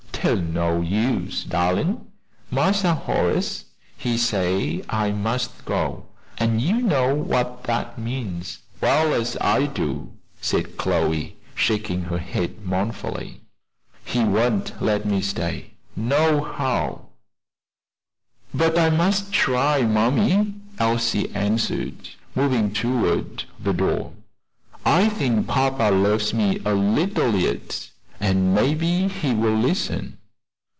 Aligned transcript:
"'Tain't 0.23 0.53
no 0.53 0.81
use, 0.81 1.43
darlin'! 1.45 2.05
Massa 2.51 2.93
Horace, 2.93 3.65
he 3.97 4.19
say 4.19 4.83
I 4.87 5.11
must 5.11 5.65
go; 5.65 6.05
an' 6.37 6.59
you 6.59 6.79
know 6.79 7.15
what 7.15 7.63
dat 7.63 7.97
means, 7.97 8.59
well 8.81 9.15
as 9.15 9.35
I 9.41 9.65
do," 9.65 10.11
said 10.39 10.77
Chloe, 10.77 11.37
shaking 11.55 12.03
her 12.03 12.19
head 12.19 12.63
mournfully; 12.63 13.41
"he 14.05 14.23
won't 14.23 14.79
let 14.79 15.05
me 15.07 15.23
stay, 15.23 15.71
nohow." 15.95 17.07
"But 18.53 18.77
I 18.77 18.91
must 18.91 19.33
try, 19.33 19.81
mammy," 19.81 20.53
Elsie 20.77 21.31
answered, 21.33 22.09
moving 22.35 22.71
toward 22.73 23.45
the 23.59 23.73
door. 23.73 24.11
"I 24.85 25.09
think 25.09 25.47
papa 25.47 25.89
loves 25.89 26.31
me 26.31 26.59
a 26.63 26.75
little 26.75 27.33
yet, 27.35 27.87
and 28.23 28.53
maybe 28.53 29.07
he 29.07 29.33
will 29.33 29.55
listen." 29.57 30.15